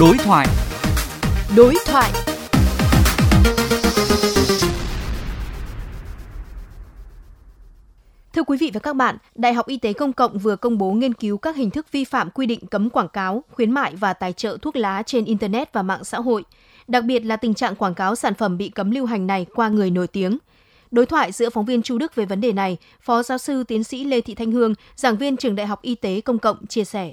[0.00, 0.46] Đối thoại.
[1.56, 2.10] Đối thoại.
[8.32, 10.92] Thưa quý vị và các bạn, Đại học Y tế Công cộng vừa công bố
[10.92, 14.12] nghiên cứu các hình thức vi phạm quy định cấm quảng cáo, khuyến mại và
[14.12, 16.44] tài trợ thuốc lá trên Internet và mạng xã hội,
[16.88, 19.68] đặc biệt là tình trạng quảng cáo sản phẩm bị cấm lưu hành này qua
[19.68, 20.38] người nổi tiếng.
[20.90, 23.84] Đối thoại giữa phóng viên Chu Đức về vấn đề này, Phó giáo sư tiến
[23.84, 26.84] sĩ Lê Thị Thanh Hương, giảng viên trường Đại học Y tế Công cộng chia
[26.84, 27.12] sẻ.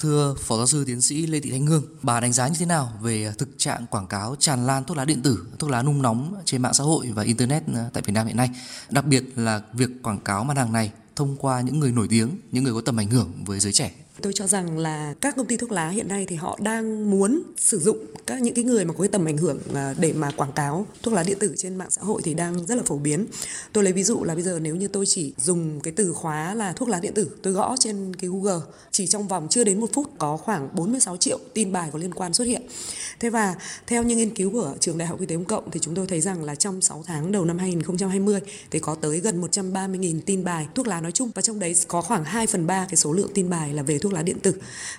[0.00, 2.66] Thưa Phó giáo sư tiến sĩ Lê Thị Thanh Hương, bà đánh giá như thế
[2.66, 6.02] nào về thực trạng quảng cáo tràn lan thuốc lá điện tử, thuốc lá nung
[6.02, 8.50] nóng trên mạng xã hội và internet ờ, tại Việt Nam hiện nay,
[8.90, 12.30] đặc biệt là việc quảng cáo mặt hàng này thông qua những người nổi tiếng,
[12.52, 13.92] những người có tầm ảnh hưởng với giới trẻ?
[14.22, 17.42] Tôi cho rằng là các công ty thuốc lá hiện nay thì họ đang muốn
[17.56, 20.30] sử dụng các những cái người mà có cái tầm ảnh hưởng à, để mà
[20.30, 22.98] quảng cáo thuốc lá điện tử trên mạng xã hội thì đang rất là phổ
[22.98, 23.26] biến.
[23.72, 26.54] Tôi lấy ví dụ là bây giờ nếu như tôi chỉ dùng cái từ khóa
[26.54, 29.80] là thuốc lá điện tử, tôi gõ trên cái Google chỉ trong vòng chưa đến
[29.80, 32.62] một phút có khoảng 46 triệu tin bài có liên quan xuất hiện.
[33.20, 33.54] Thế và
[33.86, 36.06] theo những nghiên cứu của trường Đại học Y tế Công cộng thì chúng tôi
[36.06, 40.44] thấy rằng là trong 6 tháng đầu năm 2020 thì có tới gần 130.000 tin
[40.44, 43.12] bài thuốc lá nói chung và trong đấy có khoảng 2 phần 3 cái số
[43.12, 44.54] lượng tin bài là về thuốc lá điện tử.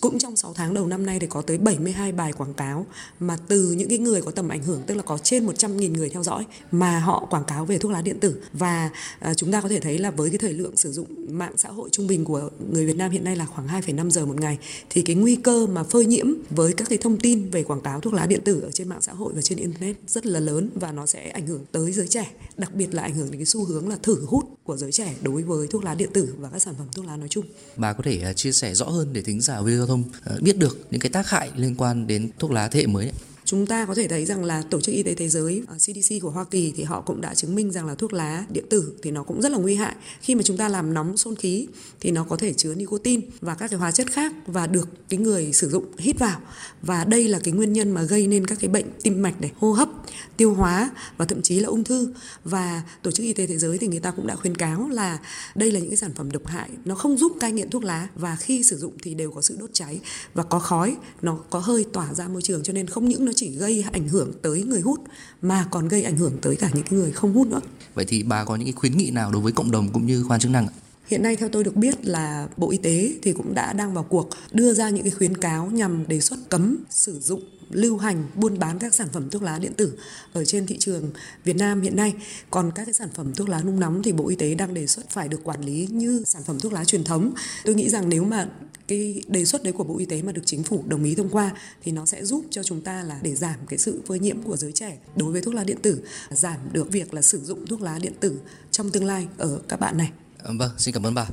[0.00, 2.86] Cũng trong 6 tháng đầu năm nay thì có tới 72 bài quảng cáo
[3.20, 6.08] mà từ những cái người có tầm ảnh hưởng tức là có trên 100.000 người
[6.08, 9.60] theo dõi mà họ quảng cáo về thuốc lá điện tử và à, chúng ta
[9.60, 12.24] có thể thấy là với cái thời lượng sử dụng mạng xã hội trung bình
[12.24, 14.58] của người Việt Nam hiện nay là khoảng 2,5 giờ một ngày
[14.90, 18.00] thì cái nguy cơ mà phơi nhiễm với các cái thông tin về quảng cáo
[18.00, 20.70] thuốc lá điện tử ở trên mạng xã hội và trên internet rất là lớn
[20.74, 23.46] và nó sẽ ảnh hưởng tới giới trẻ, đặc biệt là ảnh hưởng đến cái
[23.46, 26.48] xu hướng là thử hút của giới trẻ đối với thuốc lá điện tử và
[26.48, 27.44] các sản phẩm thuốc lá nói chung.
[27.76, 30.38] Bà có thể à, chia sẻ rõ hơn để thính giả về giao thông ờ,
[30.42, 33.14] biết được những cái tác hại liên quan đến thuốc lá thế hệ mới ấy.
[33.50, 36.14] Chúng ta có thể thấy rằng là Tổ chức Y tế Thế giới ờ, CDC
[36.22, 38.92] của Hoa Kỳ thì họ cũng đã chứng minh rằng là thuốc lá điện tử
[39.02, 39.94] thì nó cũng rất là nguy hại.
[40.20, 41.66] Khi mà chúng ta làm nóng xôn khí
[42.00, 45.20] thì nó có thể chứa nicotine và các cái hóa chất khác và được cái
[45.20, 46.40] người sử dụng hít vào.
[46.82, 49.52] Và đây là cái nguyên nhân mà gây nên các cái bệnh tim mạch này,
[49.56, 49.88] hô hấp,
[50.36, 52.12] tiêu hóa và thậm chí là ung thư.
[52.44, 55.18] Và Tổ chức Y tế Thế giới thì người ta cũng đã khuyến cáo là
[55.54, 58.08] đây là những cái sản phẩm độc hại, nó không giúp cai nghiện thuốc lá
[58.14, 60.00] và khi sử dụng thì đều có sự đốt cháy
[60.34, 63.32] và có khói, nó có hơi tỏa ra môi trường cho nên không những nó
[63.40, 65.00] chỉ gây ảnh hưởng tới người hút
[65.42, 67.60] mà còn gây ảnh hưởng tới cả những người không hút nữa.
[67.94, 70.24] Vậy thì bà có những cái khuyến nghị nào đối với cộng đồng cũng như
[70.28, 70.72] quan chức năng ạ?
[71.06, 74.04] Hiện nay theo tôi được biết là Bộ Y tế thì cũng đã đang vào
[74.04, 78.24] cuộc đưa ra những cái khuyến cáo nhằm đề xuất cấm sử dụng lưu hành
[78.34, 79.92] buôn bán các sản phẩm thuốc lá điện tử
[80.32, 81.10] ở trên thị trường
[81.44, 82.14] Việt Nam hiện nay.
[82.50, 84.86] Còn các cái sản phẩm thuốc lá nung nóng thì Bộ Y tế đang đề
[84.86, 87.32] xuất phải được quản lý như sản phẩm thuốc lá truyền thống.
[87.64, 88.48] Tôi nghĩ rằng nếu mà
[88.90, 91.28] cái đề xuất đấy của Bộ Y tế mà được chính phủ đồng ý thông
[91.28, 91.52] qua
[91.82, 94.56] thì nó sẽ giúp cho chúng ta là để giảm cái sự phơi nhiễm của
[94.56, 97.80] giới trẻ đối với thuốc lá điện tử, giảm được việc là sử dụng thuốc
[97.80, 98.40] lá điện tử
[98.70, 100.10] trong tương lai ở các bạn này.
[100.58, 101.26] Vâng, xin cảm ơn bà.